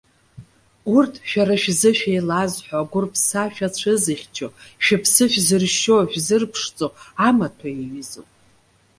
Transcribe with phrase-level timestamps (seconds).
[0.95, 4.47] Урҭ шәара шәзы шәеилазҳәо, агәырԥса шәацәызыхьчо,
[4.83, 6.87] шәыԥсы шәзыршьо, шәзырԥшӡо
[7.27, 8.29] амаҭәа иаҩызоуп.